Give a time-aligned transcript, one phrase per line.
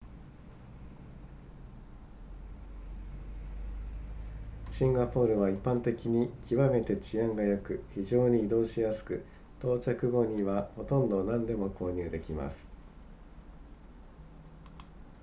[4.71, 9.23] シンガポールは一般的に極めて治安が良く非常に移動しやすく
[9.59, 12.67] 到着後にはほとんど何でも購入できます